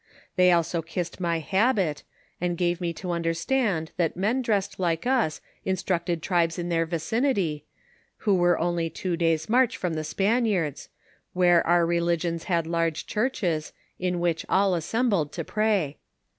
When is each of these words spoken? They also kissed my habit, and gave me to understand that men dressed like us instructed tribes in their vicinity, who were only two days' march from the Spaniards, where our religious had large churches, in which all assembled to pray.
They 0.35 0.51
also 0.51 0.81
kissed 0.81 1.19
my 1.19 1.37
habit, 1.37 2.01
and 2.41 2.57
gave 2.57 2.81
me 2.81 2.91
to 2.93 3.11
understand 3.11 3.91
that 3.97 4.17
men 4.17 4.41
dressed 4.41 4.79
like 4.79 5.05
us 5.05 5.41
instructed 5.63 6.23
tribes 6.23 6.57
in 6.57 6.69
their 6.69 6.87
vicinity, 6.87 7.65
who 8.25 8.33
were 8.33 8.57
only 8.57 8.89
two 8.89 9.15
days' 9.15 9.47
march 9.47 9.77
from 9.77 9.93
the 9.93 10.03
Spaniards, 10.03 10.89
where 11.33 11.61
our 11.67 11.85
religious 11.85 12.45
had 12.45 12.65
large 12.65 13.05
churches, 13.05 13.73
in 13.99 14.19
which 14.19 14.43
all 14.49 14.73
assembled 14.73 15.31
to 15.33 15.43
pray. 15.43 15.99